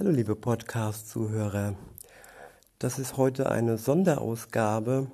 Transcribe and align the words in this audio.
Hallo 0.00 0.12
liebe 0.12 0.34
Podcast-Zuhörer. 0.34 1.74
Das 2.78 2.98
ist 2.98 3.18
heute 3.18 3.50
eine 3.50 3.76
Sonderausgabe. 3.76 5.10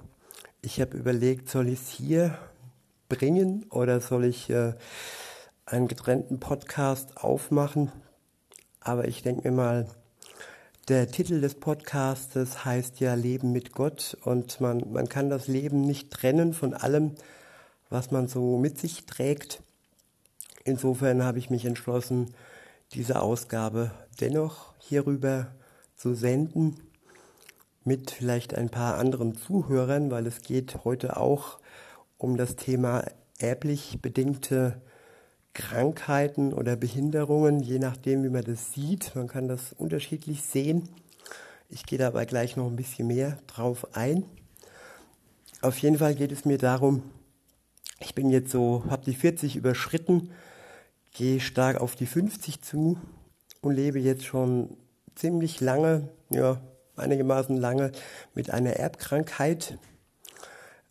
Ich 0.63 0.81
habe 0.81 0.97
überlegt, 0.97 1.49
soll 1.49 1.71
ich 1.71 1.81
es 1.81 1.89
hier 1.89 2.39
bringen 3.09 3.67
oder 3.71 4.01
soll 4.01 4.27
ich 4.27 4.49
äh, 4.49 4.75
einen 5.65 5.89
getrennten 5.89 6.39
Podcast 6.39 7.17
aufmachen? 7.17 7.91
Aber 8.79 9.09
ich 9.09 9.25
denke 9.25 9.51
mir 9.51 9.57
mal, 9.57 9.89
der 10.87 11.11
Titel 11.11 11.41
des 11.41 11.57
Podcastes 11.57 12.65
heißt 12.65 13.01
ja 13.01 13.15
Leben 13.15 13.51
mit 13.51 13.73
Gott 13.73 14.17
und 14.23 14.61
man, 14.61 14.93
man 14.93 15.09
kann 15.09 15.31
das 15.31 15.49
Leben 15.49 15.81
nicht 15.81 16.13
trennen 16.13 16.55
von 16.55 16.75
allem, 16.75 17.17
was 17.91 18.13
man 18.13 18.29
so 18.29 18.57
mit 18.57 18.79
sich 18.79 19.05
trägt. 19.05 19.65
Insofern 20.63 21.25
habe 21.25 21.41
ich 21.41 21.51
mich 21.51 21.65
entschlossen, 21.65 22.33
diese 22.93 23.21
Ausgabe 23.21 23.91
dennoch 24.21 24.75
hierüber 24.79 25.55
zu 25.97 26.15
senden 26.15 26.77
mit 27.85 28.11
vielleicht 28.11 28.55
ein 28.55 28.69
paar 28.69 28.99
anderen 28.99 29.37
Zuhörern, 29.37 30.11
weil 30.11 30.27
es 30.27 30.43
geht 30.43 30.85
heute 30.85 31.17
auch 31.17 31.59
um 32.19 32.37
das 32.37 32.57
Thema 32.57 33.05
erblich 33.39 33.99
bedingte 34.03 34.81
Krankheiten 35.53 36.53
oder 36.53 36.77
Behinderungen, 36.77 37.61
je 37.61 37.79
nachdem, 37.79 38.23
wie 38.25 38.29
man 38.29 38.45
das 38.45 38.73
sieht. 38.73 39.15
Man 39.15 39.29
kann 39.29 39.49
das 39.49 39.73
unterschiedlich 39.73 40.43
sehen. 40.43 40.89
Ich 41.69 41.87
gehe 41.87 41.99
dabei 41.99 42.27
gleich 42.27 42.57
noch 42.57 42.67
ein 42.67 42.77
bisschen 42.77 43.09
mehr 43.09 43.39
drauf 43.47 43.87
ein. 43.97 44.25
Auf 45.63 45.79
jeden 45.79 45.99
Fall 45.99 46.15
geht 46.15 46.33
es 46.33 46.45
mir 46.45 46.59
darum, 46.59 47.03
ich 48.01 48.15
bin 48.15 48.29
jetzt 48.31 48.51
so, 48.51 48.85
habe 48.91 49.05
die 49.05 49.15
40 49.15 49.57
überschritten, 49.57 50.31
gehe 51.17 51.41
stark 51.41 51.81
auf 51.81 51.97
die 51.97 52.07
50 52.07 52.63
zu 52.63 52.99
und 53.63 53.75
lebe 53.75 53.99
jetzt 53.99 54.25
schon 54.25 54.77
ziemlich 55.15 55.61
lange, 55.61 56.11
ja, 56.29 56.61
einigermaßen 56.95 57.57
lange 57.57 57.93
mit 58.35 58.51
einer 58.51 58.75
Erbkrankheit, 58.75 59.79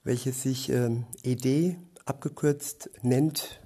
welche 0.04 0.32
sich 0.32 0.70
ähm, 0.70 1.06
ED 1.24 1.78
abgekürzt 2.06 2.90
nennt, 3.04 3.62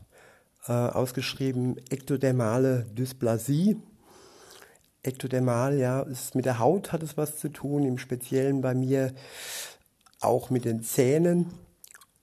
äh, 0.67 0.73
ausgeschrieben 0.73 1.77
ektodermale 1.89 2.85
Dysplasie. 2.93 3.77
Ektodermal, 5.01 5.77
ja, 5.77 6.01
ist 6.01 6.35
mit 6.35 6.45
der 6.45 6.59
Haut 6.59 6.91
hat 6.91 7.03
es 7.03 7.15
was 7.15 7.37
zu 7.37 7.47
tun, 7.47 7.83
im 7.83 7.97
Speziellen 7.97 8.59
bei 8.59 8.73
mir 8.73 9.13
auch 10.19 10.49
mit 10.49 10.65
den 10.65 10.83
Zähnen 10.83 11.53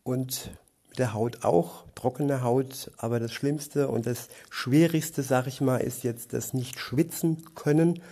und 0.03 0.51
der 0.99 1.15
Haut 1.15 1.45
auch, 1.45 1.85
trockene 1.95 2.43
Haut. 2.43 2.91
Aber 2.97 3.21
das 3.21 3.33
Schlimmste 3.33 3.89
und 3.89 4.07
das 4.07 4.29
Schwierigste, 4.51 5.23
sag 5.23 5.47
ich 5.47 5.61
mal, 5.61 5.79
ist 5.79 6.05
jetzt 6.05 6.33
das 6.33 6.55
nicht 6.55 6.79
schwitzen 6.79 7.45
können. 7.55 8.03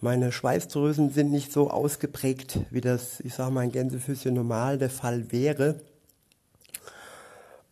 Meine 0.00 0.30
Schweißdrüsen 0.30 1.10
sind 1.10 1.30
nicht 1.30 1.52
so 1.52 1.70
ausgeprägt, 1.70 2.60
wie 2.70 2.80
das, 2.80 3.20
ich 3.20 3.34
sag 3.34 3.50
mal, 3.50 3.64
in 3.64 3.72
Gänsefüßchen 3.72 4.32
normal 4.32 4.78
der 4.78 4.90
Fall 4.90 5.32
wäre. 5.32 5.80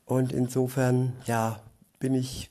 Und 0.05 0.33
insofern, 0.33 1.13
ja, 1.27 1.61
bin 1.99 2.15
ich 2.15 2.51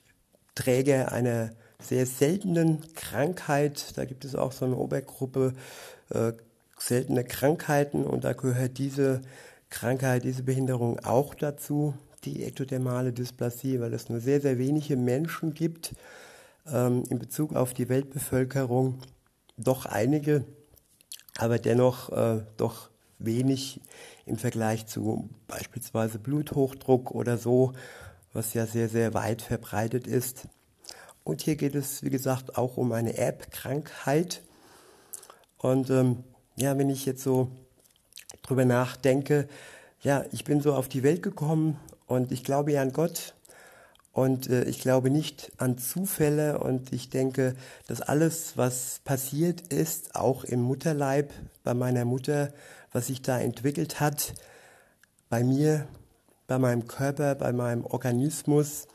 Träger 0.54 1.12
einer 1.12 1.50
sehr 1.80 2.06
seltenen 2.06 2.82
Krankheit. 2.94 3.96
Da 3.96 4.04
gibt 4.04 4.24
es 4.24 4.34
auch 4.34 4.52
so 4.52 4.64
eine 4.64 4.76
Obergruppe 4.76 5.54
äh, 6.10 6.32
seltene 6.78 7.24
Krankheiten 7.24 8.04
und 8.04 8.24
da 8.24 8.32
gehört 8.32 8.78
diese 8.78 9.22
Krankheit, 9.70 10.24
diese 10.24 10.42
Behinderung 10.42 11.00
auch 11.00 11.34
dazu, 11.34 11.94
die 12.24 12.44
ektodermale 12.44 13.12
Dysplasie, 13.12 13.80
weil 13.80 13.94
es 13.94 14.08
nur 14.08 14.20
sehr, 14.20 14.40
sehr 14.40 14.58
wenige 14.58 14.96
Menschen 14.96 15.54
gibt 15.54 15.94
ähm, 16.66 17.04
in 17.08 17.18
Bezug 17.18 17.54
auf 17.54 17.74
die 17.74 17.88
Weltbevölkerung. 17.88 19.00
Doch 19.56 19.86
einige, 19.86 20.44
aber 21.36 21.58
dennoch 21.58 22.10
äh, 22.10 22.42
doch 22.56 22.90
wenig 23.18 23.80
im 24.26 24.36
Vergleich 24.36 24.86
zu 24.86 25.30
beispielsweise 25.46 26.18
Bluthochdruck 26.18 27.10
oder 27.12 27.38
so 27.38 27.72
was 28.36 28.54
ja 28.54 28.66
sehr, 28.66 28.88
sehr 28.88 29.14
weit 29.14 29.42
verbreitet 29.42 30.06
ist. 30.06 30.46
Und 31.24 31.40
hier 31.40 31.56
geht 31.56 31.74
es, 31.74 32.04
wie 32.04 32.10
gesagt, 32.10 32.56
auch 32.56 32.76
um 32.76 32.92
eine 32.92 33.16
Erbkrankheit. 33.16 34.42
Und 35.56 35.90
ähm, 35.90 36.22
ja, 36.56 36.78
wenn 36.78 36.90
ich 36.90 37.06
jetzt 37.06 37.24
so 37.24 37.50
drüber 38.46 38.64
nachdenke, 38.64 39.48
ja, 40.02 40.24
ich 40.32 40.44
bin 40.44 40.60
so 40.60 40.74
auf 40.74 40.88
die 40.88 41.02
Welt 41.02 41.22
gekommen 41.22 41.78
und 42.06 42.32
ich 42.32 42.44
glaube 42.44 42.72
ja 42.72 42.82
an 42.82 42.92
Gott 42.92 43.34
und 44.12 44.48
äh, 44.48 44.64
ich 44.64 44.80
glaube 44.80 45.10
nicht 45.10 45.52
an 45.58 45.78
Zufälle 45.78 46.58
und 46.58 46.92
ich 46.92 47.10
denke, 47.10 47.56
dass 47.86 48.00
alles, 48.00 48.56
was 48.56 49.00
passiert 49.04 49.72
ist, 49.72 50.14
auch 50.14 50.44
im 50.44 50.62
Mutterleib 50.62 51.32
bei 51.64 51.74
meiner 51.74 52.04
Mutter, 52.04 52.52
was 52.92 53.08
sich 53.08 53.22
da 53.22 53.38
entwickelt 53.38 54.00
hat, 54.00 54.34
bei 55.28 55.42
mir 55.42 55.86
bei 56.46 56.58
meinem 56.58 56.86
Körper, 56.86 57.34
bei 57.34 57.52
meinem 57.52 57.84
Organismus, 57.84 58.86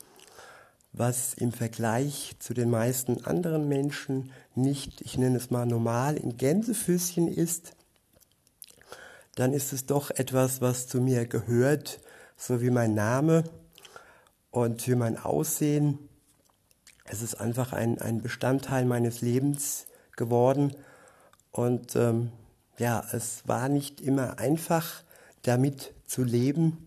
was 0.92 1.34
im 1.34 1.52
Vergleich 1.52 2.34
zu 2.38 2.54
den 2.54 2.70
meisten 2.70 3.24
anderen 3.24 3.68
Menschen 3.68 4.30
nicht, 4.54 5.00
ich 5.00 5.16
nenne 5.18 5.36
es 5.36 5.50
mal 5.50 5.66
normal, 5.66 6.16
in 6.16 6.36
Gänsefüßchen 6.36 7.28
ist, 7.28 7.72
dann 9.34 9.52
ist 9.52 9.72
es 9.72 9.86
doch 9.86 10.10
etwas, 10.10 10.60
was 10.60 10.86
zu 10.86 11.00
mir 11.00 11.26
gehört, 11.26 12.00
so 12.36 12.60
wie 12.60 12.70
mein 12.70 12.94
Name 12.94 13.44
und 14.50 14.86
wie 14.86 14.94
mein 14.94 15.18
Aussehen. 15.18 15.98
Es 17.04 17.22
ist 17.22 17.36
einfach 17.36 17.72
ein, 17.72 18.00
ein 18.00 18.22
Bestandteil 18.22 18.84
meines 18.84 19.20
Lebens 19.20 19.86
geworden 20.16 20.74
und 21.50 21.96
ähm, 21.96 22.32
ja, 22.78 23.04
es 23.12 23.46
war 23.46 23.68
nicht 23.68 24.00
immer 24.00 24.38
einfach, 24.38 25.02
damit 25.42 25.92
zu 26.06 26.24
leben 26.24 26.86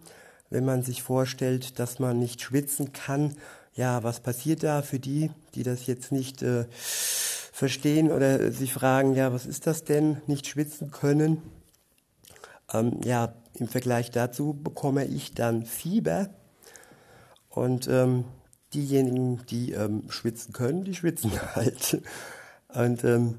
wenn 0.49 0.65
man 0.65 0.83
sich 0.83 1.03
vorstellt, 1.03 1.79
dass 1.79 1.99
man 1.99 2.19
nicht 2.19 2.41
schwitzen 2.41 2.93
kann. 2.93 3.35
Ja, 3.73 4.03
was 4.03 4.21
passiert 4.21 4.63
da 4.63 4.81
für 4.81 4.99
die, 4.99 5.31
die 5.53 5.63
das 5.63 5.85
jetzt 5.87 6.11
nicht 6.11 6.41
äh, 6.43 6.65
verstehen 6.71 8.11
oder 8.11 8.51
sich 8.51 8.71
fragen, 8.71 9.15
ja, 9.15 9.33
was 9.33 9.45
ist 9.45 9.67
das 9.67 9.83
denn, 9.83 10.21
nicht 10.27 10.47
schwitzen 10.47 10.91
können? 10.91 11.41
Ähm, 12.73 12.99
ja, 13.03 13.33
im 13.53 13.67
Vergleich 13.67 14.11
dazu 14.11 14.53
bekomme 14.53 15.05
ich 15.05 15.33
dann 15.33 15.65
Fieber 15.65 16.29
und 17.49 17.87
ähm, 17.87 18.25
diejenigen, 18.73 19.45
die 19.47 19.71
ähm, 19.71 20.03
schwitzen 20.09 20.53
können, 20.53 20.83
die 20.83 20.95
schwitzen 20.95 21.31
halt. 21.55 22.01
Und 22.73 23.03
ähm, 23.03 23.37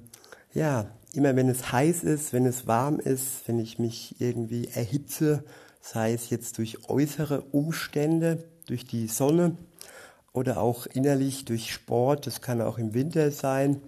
ja, 0.55 0.87
immer 1.13 1.37
wenn 1.37 1.49
es 1.49 1.73
heiß 1.73 2.05
ist, 2.05 2.33
wenn 2.33 2.47
es 2.47 2.67
warm 2.67 2.99
ist, 2.99 3.47
wenn 3.47 3.59
ich 3.59 3.79
mich 3.79 4.21
irgendwie 4.21 4.69
erhitze, 4.69 5.45
sei 5.81 6.13
es 6.13 6.31
jetzt 6.31 6.59
durch 6.59 6.89
äußere 6.89 7.43
Umstände, 7.53 8.45
durch 8.67 8.87
die 8.87 9.07
Sonne 9.07 9.57
oder 10.33 10.61
auch 10.61 10.87
innerlich 10.87 11.45
durch 11.45 11.73
Sport, 11.73 12.27
das 12.27 12.41
kann 12.41 12.61
auch 12.61 12.79
im 12.79 12.95
Winter 12.95 13.31
sein. 13.31 13.81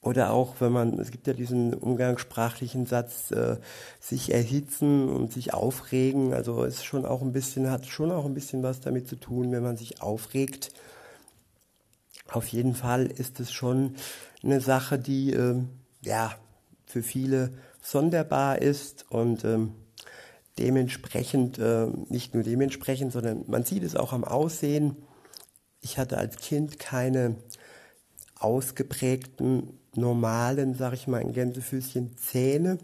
Oder 0.00 0.30
auch, 0.30 0.54
wenn 0.60 0.72
man, 0.72 0.98
es 1.00 1.10
gibt 1.10 1.26
ja 1.26 1.32
diesen 1.32 1.74
umgangssprachlichen 1.74 2.86
Satz, 2.86 3.32
äh, 3.32 3.56
sich 4.00 4.32
erhitzen 4.32 5.08
und 5.08 5.32
sich 5.32 5.52
aufregen. 5.54 6.32
Also 6.32 6.64
es 6.64 6.84
schon 6.84 7.04
auch 7.04 7.20
ein 7.20 7.32
bisschen, 7.32 7.70
hat 7.70 7.86
schon 7.86 8.12
auch 8.12 8.24
ein 8.24 8.34
bisschen 8.34 8.62
was 8.62 8.80
damit 8.80 9.08
zu 9.08 9.16
tun, 9.16 9.50
wenn 9.50 9.62
man 9.62 9.76
sich 9.76 10.00
aufregt. 10.00 10.72
Auf 12.30 12.46
jeden 12.48 12.74
Fall 12.74 13.06
ist 13.06 13.40
es 13.40 13.50
schon 13.52 13.96
eine 14.42 14.60
Sache, 14.60 14.98
die 14.98 15.32
äh, 15.32 15.62
ja 16.02 16.32
für 16.86 17.02
viele 17.02 17.52
sonderbar 17.82 18.60
ist 18.62 19.06
und 19.10 19.44
ähm, 19.44 19.74
dementsprechend, 20.58 21.58
äh, 21.58 21.86
nicht 22.08 22.34
nur 22.34 22.42
dementsprechend, 22.42 23.12
sondern 23.12 23.44
man 23.46 23.64
sieht 23.64 23.82
es 23.82 23.96
auch 23.96 24.12
am 24.12 24.24
Aussehen. 24.24 24.96
Ich 25.80 25.98
hatte 25.98 26.18
als 26.18 26.36
Kind 26.36 26.78
keine 26.78 27.36
ausgeprägten, 28.38 29.78
normalen, 29.94 30.74
sag 30.74 30.92
ich 30.94 31.06
mal, 31.06 31.20
in 31.20 31.32
Gänsefüßchen 31.32 32.16
Zähne. 32.16 32.78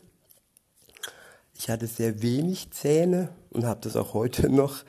Ich 1.57 1.71
hatte 1.71 1.87
sehr 1.87 2.23
wenig 2.23 2.71
Zähne 2.73 3.29
und 3.51 3.65
habe 3.65 3.81
das 3.83 3.97
auch 3.97 4.15
heute 4.15 4.49
noch. 4.51 4.85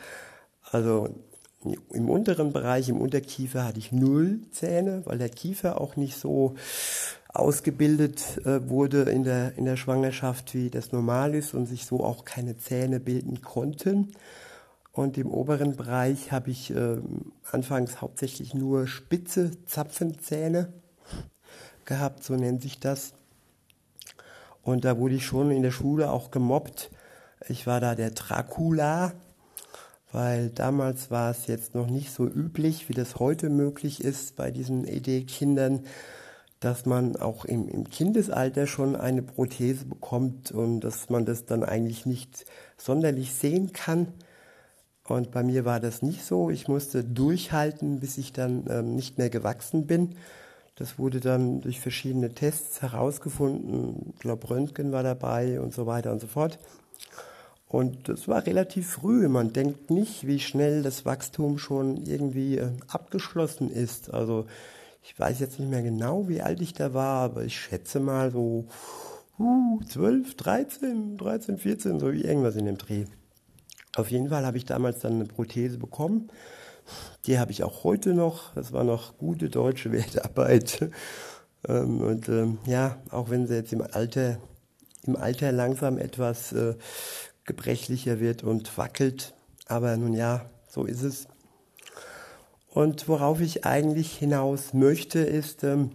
Also 0.64 1.10
im 1.92 2.10
unteren 2.10 2.54
Bereich, 2.54 2.90
im 2.90 3.02
Unterkiefer 3.02 3.66
hatte 3.66 3.80
ich 3.80 3.92
null 3.92 4.42
Zähne, 4.52 5.02
weil 5.06 5.18
der 5.18 5.30
Kiefer 5.30 5.82
auch 5.82 5.96
nicht 5.96 6.18
so 6.18 6.56
ausgebildet 7.28 8.46
äh, 8.46 8.70
wurde 8.70 9.04
in 9.04 9.24
der, 9.24 9.58
in 9.58 9.66
der 9.66 9.76
Schwangerschaft, 9.76 10.54
wie 10.54 10.70
das 10.70 10.92
normal 10.92 11.36
ist 11.36 11.54
und 11.54 11.66
sich 11.66 11.86
so 11.86 12.04
auch 12.04 12.24
keine 12.24 12.58
Zähne 12.58 13.00
bilden 13.00 13.42
konnten. 13.42 14.12
Und 14.96 15.18
im 15.18 15.30
oberen 15.30 15.76
Bereich 15.76 16.32
habe 16.32 16.52
ich 16.52 16.72
äh, 16.74 16.98
anfangs 17.52 18.00
hauptsächlich 18.00 18.54
nur 18.54 18.88
spitze 18.88 19.52
Zapfenzähne 19.66 20.72
gehabt, 21.84 22.24
so 22.24 22.36
nennt 22.36 22.62
sich 22.62 22.80
das. 22.80 23.14
Und 24.62 24.86
da 24.86 24.98
wurde 24.98 25.16
ich 25.16 25.26
schon 25.26 25.52
in 25.52 25.64
der 25.64 25.72
Schule 25.72 26.10
auch 26.10 26.32
gemobbt. 26.32 26.92
Ich 27.50 27.68
war 27.68 27.82
da 27.82 27.94
der 27.94 28.12
Dracula, 28.12 29.12
weil 30.14 30.50
damals 30.50 31.12
war 31.12 31.30
es 31.30 31.46
jetzt 31.48 31.76
noch 31.76 31.88
nicht 31.88 32.14
so 32.14 32.26
üblich, 32.26 32.88
wie 32.88 32.94
das 32.94 33.18
heute 33.18 33.50
möglich 33.50 34.02
ist 34.02 34.38
bei 34.38 34.50
diesen 34.50 34.88
ED-Kindern 34.88 35.84
dass 36.62 36.86
man 36.88 37.16
auch 37.16 37.46
im, 37.46 37.68
im 37.68 37.90
Kindesalter 37.90 38.66
schon 38.66 38.96
eine 38.96 39.22
Prothese 39.22 39.86
bekommt 39.86 40.52
und 40.52 40.80
dass 40.80 41.10
man 41.12 41.24
das 41.24 41.46
dann 41.46 41.64
eigentlich 41.64 42.08
nicht 42.08 42.46
sonderlich 42.76 43.34
sehen 43.36 43.72
kann. 43.72 44.08
Und 45.08 45.32
bei 45.32 45.44
mir 45.44 45.66
war 45.66 45.80
das 45.80 46.02
nicht 46.02 46.26
so. 46.26 46.50
Ich 46.50 46.68
musste 46.68 47.04
durchhalten, 47.04 48.00
bis 48.00 48.18
ich 48.18 48.34
dann 48.34 48.66
ähm, 48.70 48.96
nicht 48.96 49.18
mehr 49.18 49.30
gewachsen 49.30 49.86
bin. 49.86 50.16
Das 50.76 51.00
wurde 51.00 51.20
dann 51.20 51.62
durch 51.62 51.80
verschiedene 51.80 52.34
Tests 52.34 52.82
herausgefunden. 52.82 54.14
Ich 54.14 54.20
glaube, 54.20 54.50
Röntgen 54.50 54.92
war 54.92 55.04
dabei 55.04 55.62
und 55.62 55.74
so 55.74 55.86
weiter 55.86 56.12
und 56.12 56.20
so 56.20 56.28
fort. 56.28 56.60
Und 57.68 58.10
das 58.10 58.28
war 58.28 58.46
relativ 58.46 58.90
früh. 58.90 59.28
Man 59.28 59.54
denkt 59.54 59.90
nicht, 59.90 60.28
wie 60.28 60.40
schnell 60.40 60.82
das 60.82 61.06
Wachstum 61.06 61.58
schon 61.60 62.06
irgendwie 62.06 62.58
äh, 62.58 62.70
abgeschlossen 62.88 63.70
ist. 63.70 64.14
Also 64.14 64.46
ich 65.04 65.18
weiß 65.20 65.40
jetzt 65.40 65.60
nicht 65.60 65.70
mehr 65.70 65.84
genau, 65.84 66.28
wie 66.28 66.42
alt 66.42 66.62
ich 66.62 66.74
da 66.74 66.94
war, 66.94 67.22
aber 67.22 67.44
ich 67.44 67.60
schätze 67.60 68.00
mal 68.00 68.32
so 68.32 68.66
uh, 69.38 69.80
12, 69.88 70.36
13, 70.36 71.18
13, 71.18 71.58
14, 71.58 72.00
so 72.00 72.12
wie 72.12 72.24
irgendwas 72.24 72.56
in 72.56 72.66
dem 72.66 72.78
Dreh. 72.78 73.06
Auf 73.96 74.12
jeden 74.12 74.30
Fall 74.30 74.46
habe 74.46 74.58
ich 74.58 74.66
damals 74.66 75.00
dann 75.00 75.14
eine 75.14 75.26
Prothese 75.26 75.78
bekommen. 75.78 76.30
Die 77.26 77.40
habe 77.40 77.52
ich 77.52 77.64
auch 77.64 77.84
heute 77.86 78.14
noch. 78.14 78.54
Das 78.54 78.74
war 78.74 78.84
noch 78.84 79.18
gute 79.18 79.50
deutsche 79.50 79.92
Wertarbeit. 79.94 80.90
Ähm, 81.68 82.02
und 82.02 82.30
ähm, 82.30 82.58
ja, 82.66 82.98
auch 83.10 83.30
wenn 83.30 83.48
sie 83.48 83.56
jetzt 83.56 83.74
im 83.74 83.82
Alter, 83.82 84.38
im 85.08 85.16
Alter 85.16 85.52
langsam 85.52 85.98
etwas 85.98 86.52
äh, 86.52 86.76
gebrechlicher 87.46 88.20
wird 88.20 88.44
und 88.44 88.78
wackelt. 88.78 89.34
Aber 89.66 89.96
nun 89.96 90.14
ja, 90.14 90.46
so 90.68 90.84
ist 90.84 91.02
es. 91.02 91.28
Und 92.70 93.08
worauf 93.08 93.40
ich 93.40 93.66
eigentlich 93.66 94.18
hinaus 94.18 94.74
möchte, 94.74 95.20
ist, 95.20 95.64
ähm, 95.64 95.92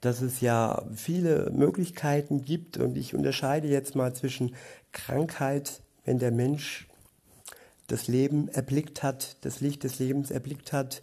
dass 0.00 0.20
es 0.20 0.40
ja 0.40 0.82
viele 0.92 1.50
Möglichkeiten 1.52 2.42
gibt 2.42 2.76
und 2.76 2.96
ich 2.96 3.14
unterscheide 3.14 3.68
jetzt 3.68 3.94
mal 3.94 4.12
zwischen 4.14 4.56
Krankheit, 4.90 5.82
wenn 6.04 6.18
der 6.18 6.32
Mensch 6.32 6.87
das 7.88 8.06
Leben 8.06 8.48
erblickt 8.48 9.02
hat, 9.02 9.36
das 9.42 9.60
Licht 9.60 9.82
des 9.82 9.98
Lebens 9.98 10.30
erblickt 10.30 10.72
hat 10.72 11.02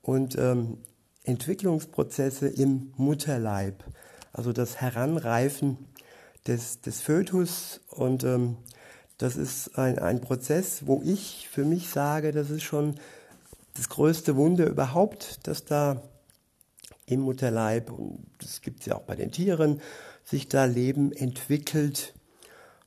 und 0.00 0.38
ähm, 0.38 0.78
Entwicklungsprozesse 1.24 2.48
im 2.48 2.92
Mutterleib, 2.96 3.84
also 4.32 4.52
das 4.52 4.80
Heranreifen 4.80 5.76
des, 6.46 6.80
des 6.80 7.00
Fötus 7.00 7.80
und 7.90 8.24
ähm, 8.24 8.56
das 9.18 9.36
ist 9.36 9.76
ein, 9.76 9.98
ein 9.98 10.20
Prozess, 10.20 10.86
wo 10.86 11.02
ich 11.04 11.48
für 11.50 11.64
mich 11.64 11.88
sage, 11.88 12.30
das 12.30 12.50
ist 12.50 12.62
schon 12.62 12.94
das 13.74 13.88
größte 13.88 14.36
Wunder 14.36 14.66
überhaupt, 14.66 15.46
dass 15.46 15.64
da 15.64 16.02
im 17.06 17.20
Mutterleib, 17.20 17.90
und 17.90 18.26
das 18.38 18.60
gibt 18.60 18.80
es 18.80 18.86
ja 18.86 18.96
auch 18.96 19.02
bei 19.02 19.16
den 19.16 19.32
Tieren, 19.32 19.80
sich 20.24 20.48
da 20.48 20.66
Leben 20.66 21.12
entwickelt. 21.12 22.14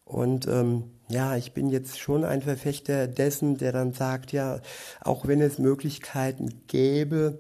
Und 0.06 0.48
ähm, 0.48 0.92
ja, 1.12 1.36
ich 1.36 1.54
bin 1.54 1.70
jetzt 1.70 2.00
schon 2.00 2.24
ein 2.26 2.42
Verfechter 2.42 3.08
dessen, 3.08 3.58
der 3.58 3.72
dann 3.72 3.94
sagt, 3.94 4.32
ja, 4.32 4.60
auch 5.02 5.28
wenn 5.28 5.42
es 5.42 5.60
Möglichkeiten 5.60 6.62
gäbe, 6.68 7.40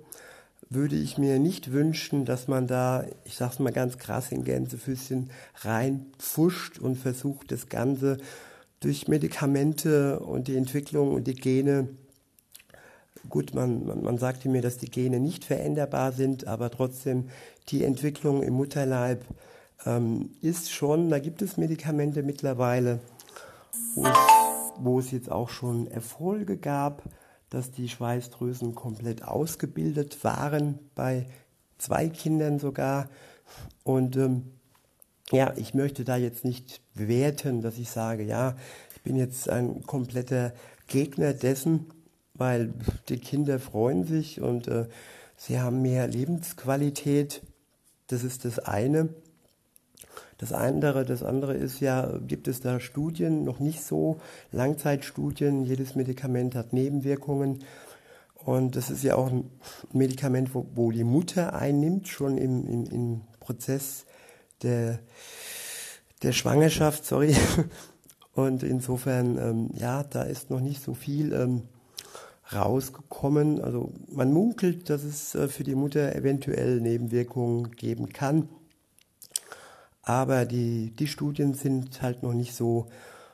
würde 0.69 0.95
ich 0.95 1.17
mir 1.17 1.37
nicht 1.37 1.73
wünschen, 1.73 2.23
dass 2.23 2.47
man 2.47 2.65
da, 2.65 3.05
ich 3.25 3.35
sag's 3.35 3.59
mal 3.59 3.73
ganz 3.73 3.97
krass 3.97 4.31
in 4.31 4.45
Gänsefüßchen, 4.45 5.29
reinpfuscht 5.61 6.79
und 6.79 6.95
versucht, 6.95 7.51
das 7.51 7.67
Ganze 7.67 8.17
durch 8.79 9.07
Medikamente 9.07 10.19
und 10.19 10.47
die 10.47 10.55
Entwicklung 10.55 11.13
und 11.13 11.27
die 11.27 11.35
Gene, 11.35 11.89
gut, 13.29 13.53
man, 13.53 13.85
man, 13.85 14.01
man 14.01 14.17
sagte 14.17 14.47
mir, 14.47 14.61
dass 14.61 14.77
die 14.77 14.89
Gene 14.89 15.19
nicht 15.19 15.43
veränderbar 15.43 16.13
sind, 16.13 16.47
aber 16.47 16.71
trotzdem 16.71 17.29
die 17.69 17.83
Entwicklung 17.83 18.41
im 18.41 18.53
Mutterleib 18.53 19.25
ähm, 19.85 20.31
ist 20.41 20.71
schon, 20.71 21.09
da 21.09 21.19
gibt 21.19 21.41
es 21.41 21.57
Medikamente 21.57 22.23
mittlerweile, 22.23 22.99
wo 23.95 24.05
es, 24.05 24.17
wo 24.79 24.99
es 24.99 25.11
jetzt 25.11 25.31
auch 25.31 25.49
schon 25.49 25.87
Erfolge 25.87 26.57
gab, 26.57 27.03
dass 27.49 27.71
die 27.71 27.89
Schweißdrüsen 27.89 28.75
komplett 28.75 29.23
ausgebildet 29.23 30.23
waren, 30.23 30.79
bei 30.95 31.27
zwei 31.77 32.07
Kindern 32.09 32.59
sogar. 32.59 33.09
Und 33.83 34.15
ähm, 34.15 34.51
ja, 35.31 35.53
ich 35.57 35.73
möchte 35.73 36.03
da 36.03 36.17
jetzt 36.17 36.45
nicht 36.45 36.81
werten, 36.93 37.61
dass 37.61 37.77
ich 37.77 37.89
sage, 37.89 38.23
ja, 38.23 38.55
ich 38.95 39.01
bin 39.01 39.15
jetzt 39.15 39.49
ein 39.49 39.83
kompletter 39.83 40.53
Gegner 40.87 41.33
dessen, 41.33 41.87
weil 42.33 42.73
die 43.09 43.17
Kinder 43.17 43.59
freuen 43.59 44.05
sich 44.05 44.41
und 44.41 44.67
äh, 44.67 44.87
sie 45.35 45.59
haben 45.59 45.81
mehr 45.81 46.07
Lebensqualität. 46.07 47.41
Das 48.07 48.23
ist 48.23 48.45
das 48.45 48.59
eine. 48.59 49.09
Das 50.41 50.53
andere, 50.53 51.05
das 51.05 51.21
andere 51.21 51.53
ist 51.53 51.79
ja, 51.81 52.17
gibt 52.27 52.47
es 52.47 52.61
da 52.61 52.79
Studien, 52.79 53.43
noch 53.43 53.59
nicht 53.59 53.83
so 53.83 54.19
Langzeitstudien. 54.51 55.65
Jedes 55.65 55.95
Medikament 55.95 56.55
hat 56.55 56.73
Nebenwirkungen. 56.73 57.59
Und 58.43 58.75
das 58.75 58.89
ist 58.89 59.03
ja 59.03 59.15
auch 59.15 59.31
ein 59.31 59.51
Medikament, 59.93 60.55
wo, 60.55 60.65
wo 60.73 60.91
die 60.91 61.03
Mutter 61.03 61.53
einnimmt, 61.53 62.07
schon 62.07 62.39
im, 62.39 62.67
im, 62.67 62.85
im 62.85 63.21
Prozess 63.39 64.05
der, 64.63 64.97
der 66.23 66.31
Schwangerschaft, 66.31 67.05
sorry. 67.05 67.35
Und 68.33 68.63
insofern, 68.63 69.37
ähm, 69.37 69.69
ja, 69.75 70.01
da 70.03 70.23
ist 70.23 70.49
noch 70.49 70.61
nicht 70.61 70.81
so 70.81 70.95
viel 70.95 71.33
ähm, 71.33 71.63
rausgekommen. 72.51 73.61
Also 73.61 73.93
man 74.09 74.33
munkelt, 74.33 74.89
dass 74.89 75.03
es 75.03 75.35
äh, 75.35 75.47
für 75.47 75.63
die 75.63 75.75
Mutter 75.75 76.15
eventuell 76.15 76.81
Nebenwirkungen 76.81 77.71
geben 77.73 78.09
kann. 78.09 78.49
Aber 80.03 80.45
die, 80.45 80.91
die 80.91 81.07
Studien 81.07 81.53
sind 81.53 82.01
halt 82.01 82.23
noch 82.23 82.33
nicht 82.33 82.55
so, 82.55 82.87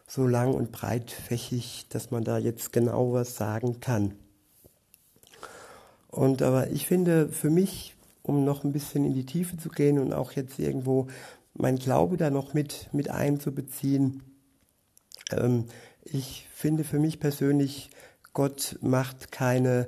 so 0.06 0.28
lang 0.28 0.54
und 0.54 0.72
breitfächig, 0.72 1.88
dass 1.90 2.12
man 2.12 2.24
da 2.24 2.38
jetzt 2.38 2.74
genau 2.74 3.14
was 3.14 3.36
sagen 3.36 3.80
kann. 3.80 4.14
Und 6.10 6.42
aber 6.42 6.72
ich 6.72 6.88
finde 6.88 7.30
für 7.30 7.50
mich 7.50 7.98
um 8.28 8.44
noch 8.44 8.64
ein 8.64 8.74
bisschen 8.74 9.06
in 9.06 9.14
die 9.14 9.26
Tiefe 9.26 9.58
zu 9.58 9.70
gehen 9.70 10.00
und 10.00 10.14
auch 10.14 10.34
jetzt 10.34 10.60
irgendwo 10.60 11.08
mein 11.54 11.78
Glaube 11.78 12.18
da 12.18 12.30
noch 12.30 12.54
mit, 12.54 12.90
mit 12.92 13.10
einzubeziehen. 13.10 14.22
Ähm, 15.32 15.66
ich 16.04 16.48
finde 16.54 16.84
für 16.84 17.00
mich 17.00 17.20
persönlich, 17.20 17.90
Gott 18.34 18.78
macht 18.82 19.32
keine 19.32 19.88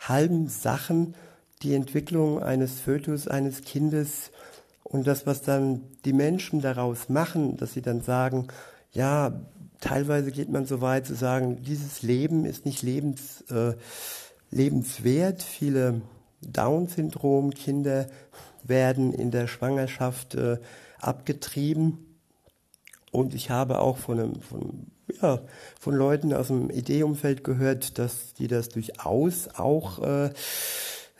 halben 0.00 0.48
Sachen. 0.48 1.14
Die 1.62 1.74
Entwicklung 1.74 2.40
eines 2.40 2.80
Fötus, 2.80 3.26
eines 3.26 3.62
Kindes 3.62 4.30
und 4.88 5.06
das, 5.06 5.26
was 5.26 5.42
dann 5.42 5.82
die 6.04 6.12
Menschen 6.12 6.60
daraus 6.60 7.08
machen, 7.08 7.56
dass 7.56 7.74
sie 7.74 7.82
dann 7.82 8.00
sagen, 8.00 8.48
ja, 8.92 9.40
teilweise 9.80 10.32
geht 10.32 10.48
man 10.48 10.64
so 10.64 10.80
weit 10.80 11.06
zu 11.06 11.14
sagen, 11.14 11.62
dieses 11.62 12.02
Leben 12.02 12.44
ist 12.44 12.64
nicht 12.64 12.82
lebens, 12.82 13.42
äh, 13.50 13.74
lebenswert. 14.50 15.42
Viele 15.42 16.00
Down-Syndrom, 16.40 17.50
Kinder 17.50 18.06
werden 18.62 19.12
in 19.12 19.30
der 19.30 19.46
Schwangerschaft 19.46 20.34
äh, 20.34 20.58
abgetrieben. 21.00 22.16
Und 23.10 23.34
ich 23.34 23.50
habe 23.50 23.80
auch 23.80 23.98
von, 23.98 24.18
einem, 24.18 24.40
von, 24.40 24.86
ja, 25.20 25.40
von 25.78 25.94
Leuten 25.94 26.32
aus 26.32 26.48
dem 26.48 26.70
Ideeumfeld 26.70 27.44
gehört, 27.44 27.98
dass 27.98 28.34
die 28.34 28.48
das 28.48 28.70
durchaus 28.70 29.48
auch 29.54 29.98
äh, 30.02 30.30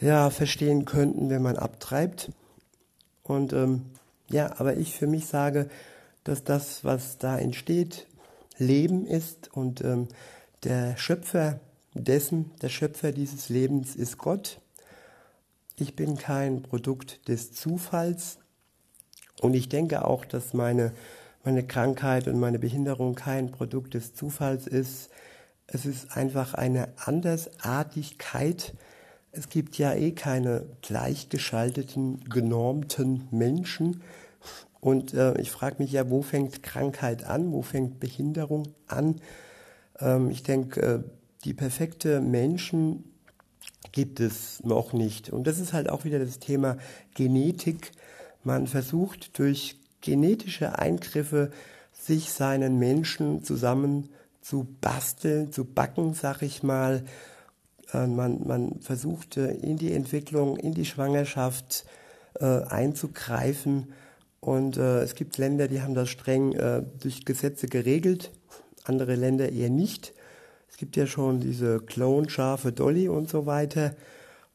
ja, 0.01 0.31
verstehen 0.31 0.87
könnten, 0.87 1.29
wenn 1.29 1.43
man 1.43 1.57
abtreibt. 1.57 2.31
Und 3.29 3.53
ähm, 3.53 3.87
ja, 4.29 4.59
aber 4.59 4.77
ich 4.77 4.95
für 4.95 5.07
mich 5.07 5.27
sage, 5.27 5.71
dass 6.25 6.43
das, 6.43 6.85
was 6.85 7.19
da 7.19 7.39
entsteht, 7.39 8.07
Leben 8.59 9.07
ist 9.07 9.55
und 9.55 9.83
ähm, 9.83 10.09
der 10.65 10.97
Schöpfer 10.97 11.61
dessen, 11.95 12.51
der 12.61 12.69
Schöpfer 12.69 13.13
dieses 13.13 13.49
Lebens 13.49 13.95
ist 13.95 14.19
Gott 14.19 14.59
ich 15.81 15.95
bin 15.95 16.17
kein 16.17 16.63
Produkt 16.63 17.29
des 17.29 17.53
Zufalls 17.53 18.39
und 19.41 19.55
ich 19.55 19.69
denke 19.69 20.05
auch, 20.05 20.25
dass 20.25 20.53
meine, 20.53 20.93
meine 21.45 21.65
Krankheit 21.65 22.27
und 22.27 22.41
meine 22.41 22.59
Behinderung 22.59 23.15
kein 23.15 23.53
Produkt 23.53 23.95
des 23.95 24.13
Zufalls 24.15 24.67
ist. 24.67 25.11
Es 25.69 25.87
ist 25.87 26.17
einfach 26.17 26.55
eine 26.55 26.89
Andersartigkeit. 26.97 28.75
Es 29.31 29.49
gibt 29.49 29.79
ja 29.79 29.95
eh 29.95 30.13
keine 30.13 30.67
gleichgeschalteten, 30.83 32.25
genormten 32.29 33.29
Menschen. 33.31 34.03
Und 34.81 35.13
äh, 35.15 35.39
ich 35.41 35.51
frage 35.51 35.77
mich 35.83 35.93
ja, 35.93 36.09
wo 36.11 36.23
fängt 36.23 36.63
Krankheit 36.63 37.25
an? 37.25 37.53
Wo 37.53 37.63
fängt 37.63 38.01
Behinderung 38.01 38.69
an? 38.87 39.21
Ähm, 40.01 40.31
ich 40.31 40.43
denke, 40.43 40.81
äh, 40.81 41.03
die 41.45 41.55
perfekte 41.55 42.21
Menschen 42.21 43.05
gibt 43.93 44.21
es 44.21 44.63
noch 44.65 44.93
nicht. 44.93 45.31
Und 45.31 45.47
das 45.47 45.59
ist 45.59 45.73
halt 45.73 45.89
auch 45.89 46.05
wieder 46.05 46.19
das 46.19 46.39
Thema 46.39 46.79
Genetik. 47.15 47.93
Man 48.45 48.67
versucht 48.67 49.39
durch 49.39 49.77
genetische 50.01 50.79
Eingriffe 50.79 51.51
sich 51.93 52.31
seinen 52.31 52.79
Menschen 52.79 53.43
zusammen 53.43 54.09
zu 54.41 54.67
basteln, 54.81 55.53
zu 55.53 55.65
backen, 55.65 56.15
sag 56.15 56.43
ich 56.43 56.63
mal. 56.63 57.05
Äh, 57.93 58.07
man, 58.07 58.47
man 58.47 58.81
versucht 58.81 59.37
in 59.37 59.77
die 59.77 59.93
Entwicklung, 59.93 60.57
in 60.57 60.75
die 60.75 60.85
Schwangerschaft 60.85 61.85
äh, 62.41 62.45
einzugreifen. 62.45 63.93
Und 64.41 64.77
äh, 64.77 65.03
es 65.03 65.15
gibt 65.15 65.39
Länder, 65.39 65.69
die 65.69 65.83
haben 65.83 65.95
das 65.95 66.09
streng 66.09 66.53
äh, 66.53 66.83
durch 67.01 67.25
Gesetze 67.25 67.67
geregelt, 67.67 68.31
andere 68.85 69.15
Länder 69.17 69.51
eher 69.51 69.71
nicht. 69.71 70.15
Es 70.71 70.77
gibt 70.77 70.97
ja 70.97 71.07
schon 71.07 71.41
diese 71.41 71.81
Clone-Schafe 71.81 72.73
Dolly 72.73 73.09
und 73.09 73.29
so 73.29 73.47
weiter. 73.47 73.95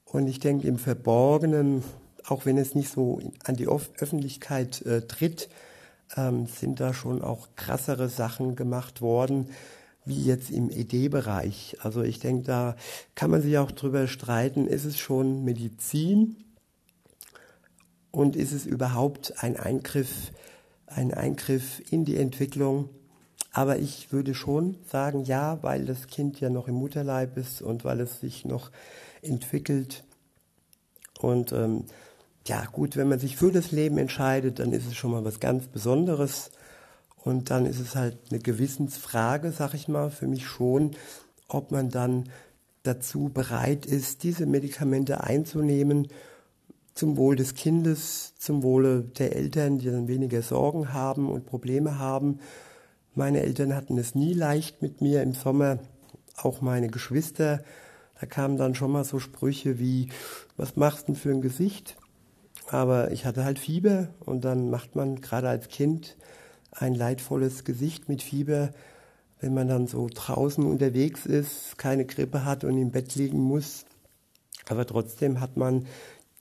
Und 0.05 0.27
ich 0.27 0.39
denke, 0.39 0.67
im 0.67 0.77
Verborgenen, 0.77 1.83
auch 2.25 2.45
wenn 2.45 2.57
es 2.57 2.75
nicht 2.75 2.93
so 2.93 3.19
an 3.43 3.55
die 3.55 3.67
Öffentlichkeit 3.67 4.81
äh, 4.83 5.01
tritt, 5.01 5.49
ähm, 6.15 6.47
sind 6.47 6.79
da 6.79 6.93
schon 6.93 7.21
auch 7.21 7.49
krassere 7.55 8.07
Sachen 8.09 8.55
gemacht 8.55 9.01
worden, 9.01 9.49
wie 10.05 10.21
jetzt 10.21 10.49
im 10.51 10.69
ED-Bereich. 10.69 11.77
Also 11.81 12.01
ich 12.01 12.19
denke, 12.19 12.43
da 12.43 12.75
kann 13.15 13.31
man 13.31 13.41
sich 13.41 13.57
auch 13.57 13.71
drüber 13.71 14.07
streiten, 14.07 14.67
ist 14.67 14.85
es 14.85 14.99
schon 14.99 15.43
Medizin 15.43 16.37
und 18.11 18.35
ist 18.35 18.51
es 18.51 18.65
überhaupt 18.65 19.43
ein 19.43 19.57
Eingriff, 19.57 20.31
ein 20.87 21.13
Eingriff 21.13 21.81
in 21.91 22.05
die 22.05 22.17
Entwicklung? 22.17 22.89
Aber 23.51 23.77
ich 23.77 24.11
würde 24.11 24.33
schon 24.33 24.77
sagen, 24.89 25.23
ja, 25.25 25.61
weil 25.61 25.85
das 25.85 26.07
Kind 26.07 26.39
ja 26.39 26.49
noch 26.49 26.67
im 26.67 26.75
Mutterleib 26.75 27.37
ist 27.37 27.61
und 27.61 27.85
weil 27.85 28.01
es 28.01 28.19
sich 28.19 28.45
noch 28.45 28.71
entwickelt. 29.21 30.03
Und 31.19 31.51
ähm, 31.51 31.85
ja, 32.47 32.65
gut, 32.65 32.97
wenn 32.97 33.07
man 33.07 33.19
sich 33.19 33.37
für 33.37 33.51
das 33.51 33.71
Leben 33.71 33.97
entscheidet, 33.97 34.59
dann 34.59 34.73
ist 34.73 34.87
es 34.87 34.95
schon 34.95 35.11
mal 35.11 35.23
was 35.23 35.39
ganz 35.39 35.67
Besonderes. 35.67 36.51
Und 37.23 37.49
dann 37.49 37.65
ist 37.65 37.79
es 37.79 37.95
halt 37.95 38.17
eine 38.29 38.39
Gewissensfrage, 38.39 39.51
sag 39.51 39.73
ich 39.73 39.87
mal, 39.87 40.09
für 40.11 40.27
mich 40.27 40.45
schon, 40.45 40.91
ob 41.47 41.71
man 41.71 41.89
dann 41.89 42.25
dazu 42.83 43.29
bereit 43.33 43.85
ist, 43.85 44.23
diese 44.23 44.45
Medikamente 44.45 45.23
einzunehmen, 45.23 46.09
zum 46.93 47.17
Wohl 47.17 47.35
des 47.35 47.55
Kindes, 47.55 48.35
zum 48.37 48.61
Wohle 48.61 49.01
der 49.01 49.35
Eltern, 49.35 49.79
die 49.79 49.89
dann 49.89 50.07
weniger 50.07 50.41
Sorgen 50.41 50.93
haben 50.93 51.29
und 51.29 51.45
Probleme 51.45 51.97
haben. 51.97 52.39
Meine 53.15 53.41
Eltern 53.41 53.73
hatten 53.73 53.97
es 53.97 54.15
nie 54.15 54.33
leicht 54.33 54.81
mit 54.81 55.01
mir 55.01 55.23
im 55.23 55.33
Sommer, 55.33 55.79
auch 56.35 56.61
meine 56.61 56.89
Geschwister. 56.89 57.63
Da 58.19 58.27
kamen 58.27 58.57
dann 58.57 58.75
schon 58.75 58.91
mal 58.91 59.05
so 59.05 59.19
Sprüche 59.19 59.79
wie, 59.79 60.09
was 60.57 60.75
machst 60.75 61.03
du 61.03 61.13
denn 61.13 61.15
für 61.15 61.31
ein 61.31 61.41
Gesicht? 61.41 61.95
Aber 62.67 63.11
ich 63.11 63.25
hatte 63.25 63.43
halt 63.43 63.59
Fieber 63.59 64.09
und 64.19 64.45
dann 64.45 64.69
macht 64.69 64.95
man 64.95 65.19
gerade 65.21 65.49
als 65.49 65.69
Kind 65.69 66.15
ein 66.75 66.95
leidvolles 66.95 67.63
Gesicht 67.63 68.09
mit 68.09 68.21
Fieber, 68.21 68.71
wenn 69.39 69.53
man 69.53 69.67
dann 69.67 69.87
so 69.87 70.07
draußen 70.13 70.65
unterwegs 70.65 71.25
ist, 71.25 71.77
keine 71.77 72.05
Grippe 72.05 72.45
hat 72.45 72.63
und 72.63 72.77
im 72.77 72.91
Bett 72.91 73.15
liegen 73.15 73.39
muss. 73.39 73.85
Aber 74.69 74.85
trotzdem 74.85 75.39
hat 75.39 75.57
man 75.57 75.85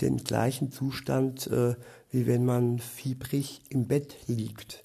den 0.00 0.18
gleichen 0.18 0.70
Zustand, 0.70 1.46
äh, 1.48 1.74
wie 2.10 2.26
wenn 2.26 2.44
man 2.44 2.78
fiebrig 2.78 3.62
im 3.70 3.86
Bett 3.86 4.16
liegt. 4.26 4.84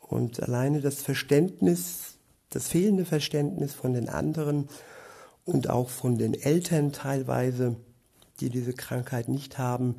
Und 0.00 0.42
alleine 0.42 0.80
das 0.80 1.02
Verständnis, 1.02 2.18
das 2.50 2.68
fehlende 2.68 3.04
Verständnis 3.04 3.74
von 3.74 3.92
den 3.92 4.08
anderen 4.08 4.68
und 5.44 5.70
auch 5.70 5.90
von 5.90 6.18
den 6.18 6.34
Eltern 6.34 6.92
teilweise, 6.92 7.76
die 8.40 8.50
diese 8.50 8.72
Krankheit 8.72 9.28
nicht 9.28 9.58
haben, 9.58 9.96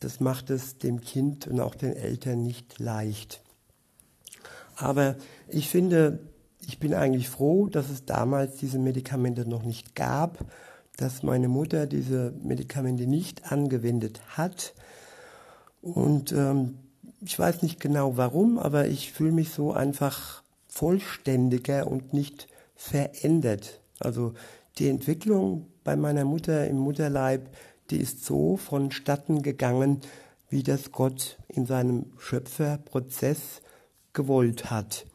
das 0.00 0.20
macht 0.20 0.50
es 0.50 0.78
dem 0.78 1.00
Kind 1.00 1.46
und 1.46 1.60
auch 1.60 1.74
den 1.74 1.94
Eltern 1.94 2.42
nicht 2.42 2.78
leicht. 2.78 3.42
Aber 4.78 5.16
ich 5.48 5.68
finde, 5.68 6.20
ich 6.66 6.78
bin 6.78 6.94
eigentlich 6.94 7.28
froh, 7.28 7.68
dass 7.68 7.90
es 7.90 8.04
damals 8.04 8.56
diese 8.56 8.78
Medikamente 8.78 9.48
noch 9.48 9.64
nicht 9.64 9.94
gab, 9.94 10.44
dass 10.96 11.22
meine 11.22 11.48
Mutter 11.48 11.86
diese 11.86 12.32
Medikamente 12.42 13.06
nicht 13.06 13.50
angewendet 13.50 14.20
hat. 14.36 14.74
Und 15.82 16.32
ähm, 16.32 16.78
ich 17.20 17.38
weiß 17.38 17.62
nicht 17.62 17.80
genau 17.80 18.16
warum, 18.16 18.58
aber 18.58 18.86
ich 18.86 19.12
fühle 19.12 19.32
mich 19.32 19.50
so 19.50 19.72
einfach 19.72 20.42
vollständiger 20.68 21.86
und 21.86 22.12
nicht 22.12 22.48
verändert. 22.76 23.80
Also 23.98 24.34
die 24.78 24.88
Entwicklung 24.88 25.66
bei 25.82 25.96
meiner 25.96 26.24
Mutter 26.24 26.66
im 26.68 26.78
Mutterleib, 26.78 27.48
die 27.90 27.96
ist 27.96 28.24
so 28.24 28.56
vonstatten 28.56 29.42
gegangen, 29.42 30.00
wie 30.50 30.62
das 30.62 30.92
Gott 30.92 31.38
in 31.48 31.66
seinem 31.66 32.06
Schöpferprozess 32.18 33.62
gewollt 34.12 34.70
hat. 34.70 35.06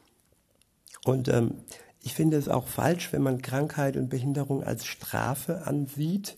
Und 1.05 1.27
ähm, 1.27 1.55
ich 2.01 2.13
finde 2.13 2.37
es 2.37 2.49
auch 2.49 2.67
falsch, 2.67 3.13
wenn 3.13 3.21
man 3.21 3.41
Krankheit 3.41 3.97
und 3.97 4.09
Behinderung 4.09 4.63
als 4.63 4.85
Strafe 4.85 5.65
ansieht. 5.65 6.37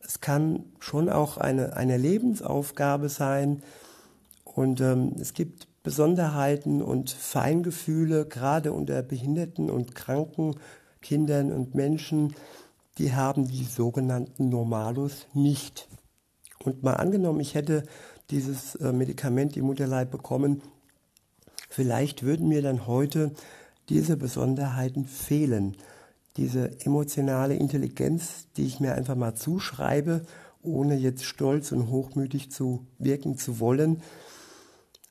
Es 0.00 0.20
kann 0.20 0.64
schon 0.80 1.08
auch 1.08 1.36
eine, 1.38 1.76
eine 1.76 1.96
Lebensaufgabe 1.96 3.08
sein. 3.08 3.62
Und 4.44 4.80
ähm, 4.80 5.14
es 5.18 5.34
gibt 5.34 5.66
Besonderheiten 5.82 6.82
und 6.82 7.10
Feingefühle, 7.10 8.26
gerade 8.26 8.72
unter 8.72 9.02
behinderten 9.02 9.70
und 9.70 9.94
kranken 9.94 10.56
Kindern 11.00 11.52
und 11.52 11.74
Menschen, 11.74 12.34
die 12.98 13.14
haben 13.14 13.46
die 13.46 13.64
sogenannten 13.64 14.48
Normalus 14.48 15.26
nicht. 15.34 15.88
Und 16.64 16.82
mal 16.82 16.94
angenommen, 16.94 17.38
ich 17.40 17.54
hätte 17.54 17.84
dieses 18.30 18.74
äh, 18.76 18.92
Medikament 18.92 19.56
im 19.56 19.66
Mutterleib 19.66 20.10
bekommen, 20.10 20.62
vielleicht 21.76 22.22
würden 22.22 22.48
mir 22.48 22.62
dann 22.62 22.86
heute 22.86 23.32
diese 23.90 24.16
Besonderheiten 24.16 25.04
fehlen. 25.04 25.76
Diese 26.38 26.80
emotionale 26.80 27.54
Intelligenz, 27.54 28.46
die 28.56 28.64
ich 28.64 28.80
mir 28.80 28.94
einfach 28.94 29.14
mal 29.14 29.34
zuschreibe, 29.34 30.22
ohne 30.62 30.96
jetzt 30.96 31.26
stolz 31.26 31.72
und 31.72 31.90
hochmütig 31.90 32.50
zu 32.50 32.86
wirken 32.98 33.36
zu 33.36 33.60
wollen. 33.60 34.02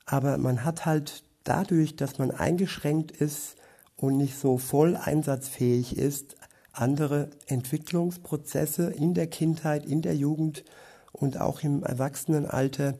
Aber 0.08 0.40
man 0.40 0.66
hat 0.66 0.88
halt 0.88 1.24
dadurch, 1.44 1.98
dass 1.98 2.18
man 2.18 2.32
eingeschränkt 2.32 3.12
ist 3.12 3.58
und 3.96 4.18
nicht 4.18 4.36
so 4.36 4.58
voll 4.58 4.96
einsatzfähig 4.96 6.00
ist, 6.00 6.36
andere 6.72 7.30
Entwicklungsprozesse 7.46 8.90
in 8.90 9.14
der 9.14 9.28
Kindheit, 9.28 9.86
in 9.86 10.02
der 10.02 10.16
Jugend 10.16 10.64
und 11.12 11.40
auch 11.40 11.62
im 11.62 11.84
Erwachsenenalter. 11.84 12.96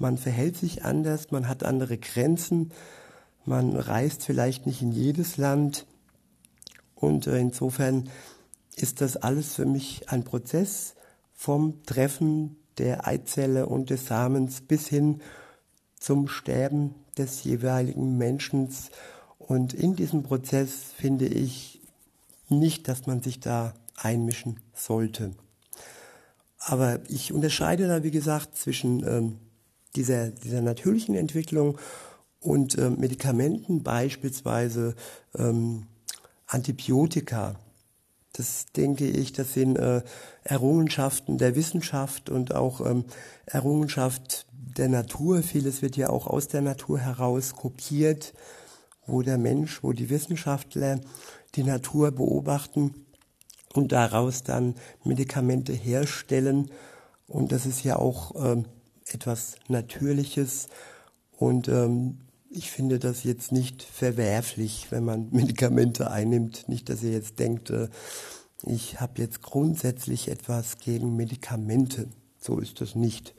Man 0.00 0.16
verhält 0.16 0.56
sich 0.56 0.82
anders, 0.82 1.30
man 1.30 1.46
hat 1.46 1.62
andere 1.62 1.98
Grenzen, 1.98 2.72
man 3.44 3.76
reist 3.76 4.24
vielleicht 4.24 4.64
nicht 4.64 4.80
in 4.80 4.92
jedes 4.92 5.36
Land. 5.36 5.86
Und 6.94 7.26
äh, 7.26 7.38
insofern 7.38 8.08
ist 8.76 9.02
das 9.02 9.18
alles 9.18 9.56
für 9.56 9.66
mich 9.66 10.08
ein 10.08 10.24
Prozess 10.24 10.94
vom 11.34 11.82
Treffen 11.84 12.56
der 12.78 13.06
Eizelle 13.06 13.66
und 13.66 13.90
des 13.90 14.06
Samens 14.06 14.62
bis 14.62 14.88
hin 14.88 15.20
zum 15.98 16.28
Sterben 16.28 16.94
des 17.18 17.44
jeweiligen 17.44 18.16
Menschen. 18.16 18.70
Und 19.38 19.74
in 19.74 19.96
diesem 19.96 20.22
Prozess 20.22 20.94
finde 20.96 21.26
ich 21.26 21.82
nicht, 22.48 22.88
dass 22.88 23.06
man 23.06 23.20
sich 23.20 23.38
da 23.38 23.74
einmischen 23.96 24.60
sollte. 24.72 25.32
Aber 26.58 27.00
ich 27.10 27.34
unterscheide 27.34 27.86
da, 27.86 28.02
wie 28.02 28.10
gesagt, 28.10 28.56
zwischen 28.56 29.06
ähm, 29.06 29.38
dieser, 29.96 30.30
dieser 30.30 30.60
natürlichen 30.60 31.14
Entwicklung 31.14 31.78
und 32.40 32.78
äh, 32.78 32.90
Medikamenten, 32.90 33.82
beispielsweise 33.82 34.94
ähm, 35.36 35.86
Antibiotika. 36.46 37.56
Das 38.32 38.66
denke 38.76 39.06
ich, 39.06 39.32
das 39.32 39.54
sind 39.54 39.76
äh, 39.76 40.02
Errungenschaften 40.44 41.38
der 41.38 41.56
Wissenschaft 41.56 42.30
und 42.30 42.54
auch 42.54 42.84
ähm, 42.84 43.04
Errungenschaft 43.46 44.46
der 44.52 44.88
Natur. 44.88 45.42
Vieles 45.42 45.82
wird 45.82 45.96
ja 45.96 46.10
auch 46.10 46.26
aus 46.26 46.48
der 46.48 46.62
Natur 46.62 46.98
heraus 47.00 47.54
kopiert, 47.54 48.32
wo 49.06 49.22
der 49.22 49.38
Mensch, 49.38 49.82
wo 49.82 49.92
die 49.92 50.10
Wissenschaftler 50.10 51.00
die 51.56 51.64
Natur 51.64 52.12
beobachten 52.12 52.94
und 53.74 53.92
daraus 53.92 54.44
dann 54.44 54.74
Medikamente 55.04 55.72
herstellen. 55.72 56.70
Und 57.26 57.52
das 57.52 57.66
ist 57.66 57.84
ja 57.84 57.96
auch 57.96 58.34
ähm, 58.36 58.64
etwas 59.14 59.56
Natürliches. 59.68 60.68
Und 61.36 61.68
ähm, 61.68 62.18
ich 62.50 62.70
finde 62.70 62.98
das 62.98 63.24
jetzt 63.24 63.52
nicht 63.52 63.82
verwerflich, 63.82 64.88
wenn 64.90 65.04
man 65.04 65.28
Medikamente 65.32 66.10
einnimmt. 66.10 66.68
Nicht, 66.68 66.88
dass 66.88 67.02
ihr 67.02 67.12
jetzt 67.12 67.38
denkt, 67.38 67.70
äh, 67.70 67.88
ich 68.64 69.00
habe 69.00 69.22
jetzt 69.22 69.42
grundsätzlich 69.42 70.28
etwas 70.28 70.78
gegen 70.78 71.16
Medikamente. 71.16 72.08
So 72.38 72.58
ist 72.58 72.80
das 72.80 72.94
nicht. 72.94 73.34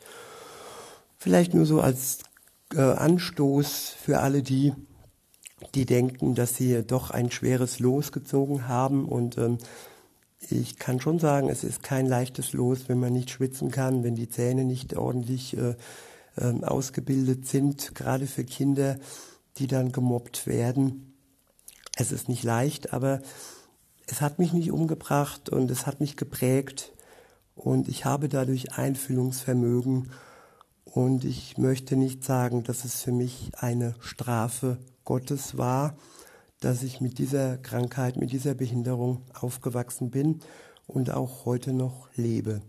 Vielleicht 1.18 1.54
nur 1.54 1.66
so 1.66 1.82
als 1.82 2.20
äh, 2.74 2.82
Anstoß 2.82 3.96
für 4.02 4.20
alle 4.20 4.42
die, 4.42 4.74
die 5.76 5.86
denken, 5.86 6.34
dass 6.34 6.56
sie 6.56 6.84
doch 6.84 7.12
ein 7.12 7.30
schweres 7.30 7.80
Los 7.80 8.12
gezogen 8.12 8.68
haben. 8.68 9.06
Und 9.06 9.38
ähm, 9.38 9.58
ich 10.50 10.78
kann 10.78 11.00
schon 11.00 11.20
sagen, 11.20 11.50
es 11.50 11.64
ist 11.64 11.84
kein 11.84 12.06
leichtes 12.06 12.54
Los, 12.54 12.88
wenn 12.88 13.00
man 13.00 13.14
nicht 13.14 13.30
schwitzen 13.30 13.72
kann, 13.72 14.04
wenn 14.04 14.16
die 14.16 14.30
Zähne 14.30 14.66
nicht 14.66 14.96
ordentlich 14.96 15.56
äh, 15.56 15.76
äh, 16.38 16.64
ausgebildet 16.64 17.48
sind, 17.48 17.94
gerade 17.96 18.28
für 18.28 18.44
Kinder, 18.44 18.98
die 19.58 19.68
dann 19.68 19.92
gemobbt 19.92 20.48
werden. 20.48 21.14
Es 21.96 22.12
ist 22.12 22.30
nicht 22.30 22.44
leicht, 22.44 22.94
aber 22.94 23.22
es 24.08 24.22
hat 24.22 24.40
mich 24.40 24.54
nicht 24.54 24.72
umgebracht 24.72 25.50
und 25.50 25.70
es 25.70 25.86
hat 25.86 26.00
mich 26.00 26.18
geprägt. 26.18 26.92
Und 27.56 27.88
ich 27.88 28.06
habe 28.06 28.28
dadurch 28.28 28.74
Einfühlungsvermögen. 28.78 30.12
Und 30.84 31.24
ich 31.24 31.58
möchte 31.58 31.96
nicht 31.96 32.24
sagen, 32.24 32.64
dass 32.64 32.84
es 32.84 33.02
für 33.04 33.12
mich 33.12 33.52
eine 33.58 33.96
Strafe 34.00 34.78
Gottes 35.06 35.58
war, 35.58 35.96
dass 36.62 36.84
ich 36.84 37.02
mit 37.02 37.18
dieser 37.18 37.58
Krankheit, 37.58 38.16
mit 38.16 38.32
dieser 38.32 38.54
Behinderung 38.54 39.24
aufgewachsen 39.34 40.12
bin 40.12 40.40
und 40.88 41.12
auch 41.12 41.46
heute 41.46 41.74
noch 41.74 42.08
lebe. 42.16 42.62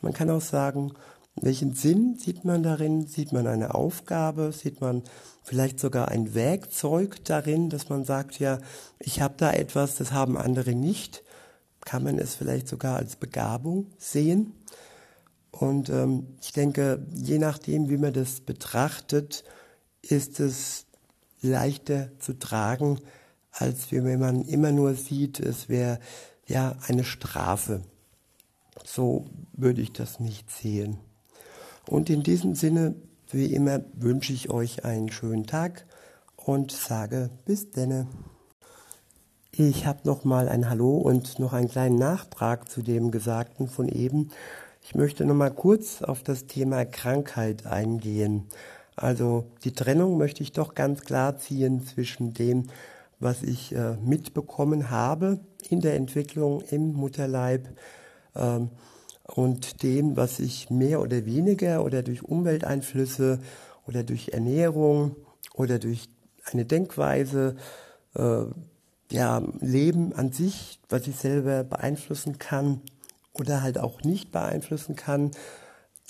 Man 0.00 0.12
kann 0.12 0.30
auch 0.30 0.40
sagen, 0.40 0.92
welchen 1.36 1.74
Sinn 1.74 2.16
sieht 2.16 2.44
man 2.44 2.62
darin? 2.62 3.06
Sieht 3.06 3.32
man 3.32 3.46
eine 3.46 3.74
Aufgabe? 3.74 4.52
Sieht 4.52 4.80
man 4.80 5.02
vielleicht 5.42 5.78
sogar 5.78 6.08
ein 6.08 6.34
Werkzeug 6.34 7.24
darin, 7.24 7.70
dass 7.70 7.88
man 7.88 8.04
sagt, 8.04 8.38
ja, 8.38 8.58
ich 8.98 9.20
habe 9.20 9.34
da 9.36 9.52
etwas, 9.52 9.96
das 9.96 10.12
haben 10.12 10.36
andere 10.36 10.74
nicht? 10.74 11.22
Kann 11.82 12.02
man 12.02 12.18
es 12.18 12.34
vielleicht 12.34 12.68
sogar 12.68 12.96
als 12.96 13.16
Begabung 13.16 13.86
sehen? 13.98 14.54
Und 15.50 15.90
ähm, 15.90 16.36
ich 16.40 16.52
denke, 16.52 17.06
je 17.12 17.38
nachdem, 17.38 17.90
wie 17.90 17.98
man 17.98 18.12
das 18.12 18.40
betrachtet, 18.40 19.44
ist 20.02 20.40
es 20.40 20.86
leichter 21.42 22.10
zu 22.18 22.38
tragen, 22.38 22.98
als 23.52 23.92
wenn 23.92 24.18
man 24.18 24.42
immer 24.42 24.72
nur 24.72 24.94
sieht, 24.94 25.40
es 25.40 25.68
wäre 25.68 25.98
ja 26.46 26.76
eine 26.86 27.04
Strafe. 27.04 27.82
So 28.84 29.26
würde 29.52 29.80
ich 29.80 29.92
das 29.92 30.20
nicht 30.20 30.50
sehen. 30.50 30.98
Und 31.86 32.10
in 32.10 32.22
diesem 32.22 32.54
Sinne, 32.54 32.94
wie 33.30 33.52
immer, 33.54 33.80
wünsche 33.94 34.32
ich 34.32 34.50
euch 34.50 34.84
einen 34.84 35.10
schönen 35.10 35.46
Tag 35.46 35.86
und 36.36 36.72
sage 36.72 37.30
bis 37.44 37.70
denne. 37.70 38.06
Ich 39.52 39.86
habe 39.86 40.00
noch 40.04 40.24
mal 40.24 40.48
ein 40.48 40.70
Hallo 40.70 40.96
und 40.96 41.38
noch 41.38 41.52
einen 41.52 41.68
kleinen 41.68 41.96
Nachtrag 41.96 42.70
zu 42.70 42.82
dem 42.82 43.10
Gesagten 43.10 43.68
von 43.68 43.88
eben. 43.88 44.30
Ich 44.82 44.94
möchte 44.94 45.24
noch 45.24 45.34
mal 45.34 45.50
kurz 45.50 46.02
auf 46.02 46.22
das 46.22 46.46
Thema 46.46 46.84
Krankheit 46.84 47.66
eingehen. 47.66 48.46
Also 49.00 49.46
die 49.64 49.72
Trennung 49.72 50.18
möchte 50.18 50.42
ich 50.42 50.52
doch 50.52 50.74
ganz 50.74 51.00
klar 51.00 51.38
ziehen 51.38 51.82
zwischen 51.86 52.34
dem, 52.34 52.64
was 53.18 53.42
ich 53.42 53.74
äh, 53.74 53.96
mitbekommen 53.96 54.90
habe 54.90 55.40
in 55.70 55.80
der 55.80 55.94
Entwicklung 55.96 56.60
im 56.70 56.92
Mutterleib 56.92 57.66
ähm, 58.36 58.68
und 59.24 59.82
dem, 59.82 60.18
was 60.18 60.38
ich 60.38 60.68
mehr 60.68 61.00
oder 61.00 61.24
weniger 61.24 61.82
oder 61.82 62.02
durch 62.02 62.22
Umwelteinflüsse 62.22 63.40
oder 63.86 64.02
durch 64.02 64.30
Ernährung 64.30 65.16
oder 65.54 65.78
durch 65.78 66.10
eine 66.52 66.66
Denkweise, 66.66 67.56
äh, 68.14 68.44
ja, 69.10 69.42
Leben 69.60 70.12
an 70.12 70.32
sich, 70.32 70.78
was 70.90 71.06
ich 71.06 71.16
selber 71.16 71.64
beeinflussen 71.64 72.38
kann 72.38 72.82
oder 73.32 73.62
halt 73.62 73.78
auch 73.78 74.02
nicht 74.02 74.30
beeinflussen 74.30 74.94
kann, 74.94 75.30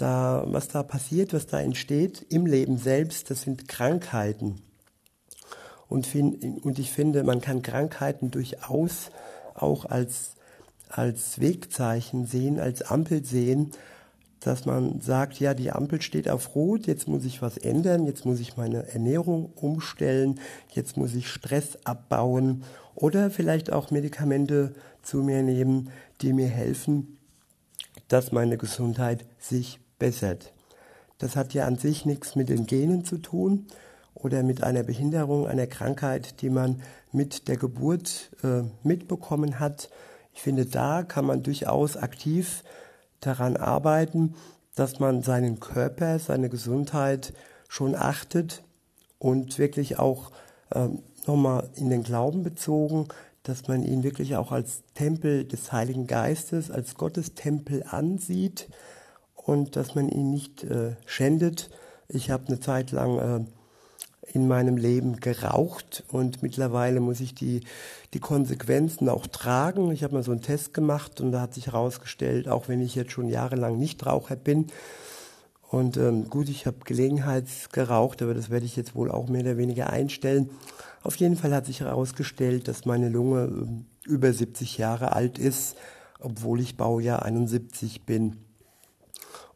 da, 0.01 0.45
was 0.47 0.69
da 0.69 0.83
passiert, 0.83 1.33
was 1.33 1.47
da 1.47 1.61
entsteht 1.61 2.27
im 2.31 2.47
Leben 2.47 2.79
selbst, 2.79 3.31
das 3.31 3.43
sind 3.43 3.69
Krankheiten. 3.69 4.63
Und, 5.89 6.07
fin 6.07 6.61
und 6.63 6.79
ich 6.79 6.91
finde, 6.93 7.25
man 7.25 7.41
kann 7.41 7.63
Krankheiten 7.63 8.31
durchaus 8.31 9.11
auch 9.55 9.85
als 9.85 10.37
als 10.91 11.41
Wegzeichen 11.41 12.27
sehen, 12.27 12.59
als 12.59 12.83
Ampel 12.83 13.25
sehen, 13.25 13.71
dass 14.41 14.65
man 14.65 15.01
sagt, 15.01 15.39
ja, 15.39 15.55
die 15.55 15.71
Ampel 15.71 16.03
steht 16.03 16.29
auf 16.29 16.55
Rot, 16.55 16.87
jetzt 16.87 17.07
muss 17.07 17.25
ich 17.25 17.43
was 17.43 17.59
ändern, 17.59 18.07
jetzt 18.07 18.25
muss 18.25 18.41
ich 18.41 18.57
meine 18.57 18.89
Ernährung 18.89 19.53
umstellen, 19.55 20.41
jetzt 20.73 20.97
muss 20.97 21.15
ich 21.15 21.29
Stress 21.29 21.79
abbauen 21.85 22.65
oder 22.95 23.31
vielleicht 23.31 23.73
auch 23.73 23.91
Medikamente 23.91 24.75
zu 25.03 25.19
mir 25.19 25.43
nehmen, 25.43 25.91
die 26.23 26.33
mir 26.33 26.49
helfen, 26.49 27.19
dass 28.09 28.33
meine 28.33 28.57
Gesundheit 28.57 29.27
sich 29.39 29.79
bessert. 30.01 30.53
Das 31.19 31.37
hat 31.37 31.55
ja 31.55 31.67
an 31.67 31.79
sich 31.79 32.05
nichts 32.05 32.35
mit 32.35 32.49
den 32.49 32.67
Genen 32.67 33.05
zu 33.05 33.19
tun 33.19 33.67
oder 34.15 34.43
mit 34.43 34.65
einer 34.65 34.83
Behinderung, 34.83 35.47
einer 35.47 35.69
Krankheit, 35.69 36.43
die 36.43 36.51
man 36.51 36.83
mit 37.13 37.47
der 37.47 37.57
Geburt 37.57 38.33
äh, 38.43 38.63
mitbekommen 38.83 39.61
hat, 39.61 39.89
ich 40.35 40.43
finde, 40.43 40.67
da 40.67 41.03
kann 41.03 41.27
man 41.27 41.43
durchaus 41.43 41.97
aktiv 41.97 42.65
daran 43.21 43.57
arbeiten, 43.57 44.35
dass 44.75 45.01
man 45.01 45.23
seinen 45.23 45.61
Körper, 45.61 46.19
seine 46.19 46.49
Gesundheit 46.49 47.33
schon 47.69 47.95
achtet 47.95 48.63
und 49.19 49.59
wirklich 49.59 49.99
auch 49.99 50.31
ähm, 50.73 51.03
nochmal 51.27 51.69
in 51.75 51.91
den 51.91 52.03
Glauben 52.03 52.43
bezogen, 52.43 53.09
dass 53.43 53.69
man 53.69 53.83
ihn 53.83 54.03
wirklich 54.03 54.37
auch 54.37 54.53
als 54.53 54.83
Tempel 54.95 55.45
des 55.45 55.73
Heiligen 55.73 56.07
Geistes, 56.07 56.71
als 56.71 56.95
Gottestempel 56.95 57.85
ansieht 57.89 58.69
und 59.51 59.75
dass 59.75 59.97
man 59.97 60.09
ihn 60.09 60.31
nicht 60.31 60.63
äh, 60.63 60.95
schändet. 61.07 61.71
Ich 62.09 62.31
habe 62.31 62.47
eine 62.47 62.61
Zeit 62.61 62.93
lang 62.93 63.19
äh, 63.19 64.33
in 64.33 64.47
meinem 64.47 64.77
Leben 64.77 65.17
geraucht 65.17 66.05
und 66.09 66.41
mittlerweile 66.41 67.01
muss 67.01 67.19
ich 67.19 67.35
die, 67.35 67.65
die 68.15 68.21
Konsequenzen 68.21 69.09
auch 69.09 69.27
tragen. 69.27 69.91
Ich 69.91 70.05
habe 70.05 70.15
mal 70.15 70.23
so 70.23 70.31
einen 70.31 70.43
Test 70.43 70.73
gemacht 70.73 71.21
und 71.21 71.33
da 71.33 71.41
hat 71.41 71.55
sich 71.55 71.67
herausgestellt, 71.67 72.49
auch 72.49 72.69
wenn 72.69 72.81
ich 72.81 72.95
jetzt 72.95 73.11
schon 73.11 73.29
jahrelang 73.29 73.77
Nichtraucher 73.77 74.37
bin, 74.37 74.69
und 75.71 75.97
ähm, 75.99 76.29
gut, 76.29 76.49
ich 76.49 76.67
habe 76.67 76.79
Gelegenheitsgeraucht, 76.85 78.23
aber 78.23 78.35
das 78.35 78.51
werde 78.51 78.67
ich 78.67 78.75
jetzt 78.75 78.97
wohl 78.97 79.09
auch 79.09 79.29
mehr 79.29 79.43
oder 79.43 79.57
weniger 79.57 79.89
einstellen. 79.91 80.51
Auf 81.05 81.15
jeden 81.15 81.37
Fall 81.37 81.55
hat 81.55 81.67
sich 81.67 81.79
herausgestellt, 81.79 82.67
dass 82.67 82.87
meine 82.87 83.09
Lunge 83.09 83.45
ähm, 83.45 83.87
über 84.05 84.33
70 84.33 84.79
Jahre 84.79 85.13
alt 85.13 85.39
ist, 85.39 85.77
obwohl 86.19 86.59
ich 86.59 86.77
Baujahr 86.77 87.25
71 87.25 88.03
bin. 88.03 88.50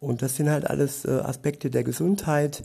Und 0.04 0.22
das 0.22 0.36
sind 0.36 0.50
halt 0.50 0.68
alles 0.68 1.04
äh, 1.04 1.10
Aspekte 1.10 1.70
der 1.70 1.84
Gesundheit, 1.84 2.62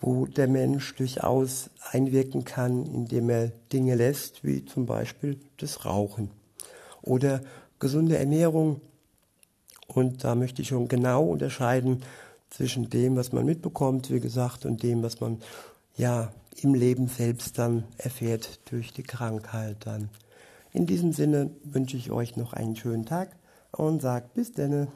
wo 0.00 0.26
der 0.26 0.48
Mensch 0.48 0.94
durchaus 0.96 1.70
einwirken 1.90 2.44
kann, 2.44 2.84
indem 2.84 3.30
er 3.30 3.52
Dinge 3.72 3.94
lässt, 3.94 4.44
wie 4.44 4.64
zum 4.64 4.86
Beispiel 4.86 5.38
das 5.56 5.84
Rauchen 5.84 6.30
oder 7.00 7.40
gesunde 7.78 8.18
Ernährung. 8.18 8.80
Und 9.86 10.24
da 10.24 10.34
möchte 10.34 10.62
ich 10.62 10.68
schon 10.68 10.88
genau 10.88 11.24
unterscheiden 11.24 12.02
zwischen 12.50 12.90
dem, 12.90 13.16
was 13.16 13.32
man 13.32 13.44
mitbekommt, 13.44 14.10
wie 14.10 14.20
gesagt, 14.20 14.66
und 14.66 14.82
dem, 14.82 15.02
was 15.02 15.20
man 15.20 15.40
ja 15.96 16.32
im 16.60 16.74
Leben 16.74 17.08
selbst 17.08 17.58
dann 17.58 17.84
erfährt 17.98 18.60
durch 18.70 18.92
die 18.92 19.02
Krankheit 19.02 19.76
dann. 19.86 20.08
In 20.72 20.86
diesem 20.86 21.12
Sinne 21.12 21.50
wünsche 21.62 21.96
ich 21.96 22.10
euch 22.10 22.36
noch 22.36 22.52
einen 22.52 22.76
schönen 22.76 23.06
Tag 23.06 23.36
und 23.70 24.02
sage 24.02 24.26
bis 24.34 24.52
denne. 24.52 24.88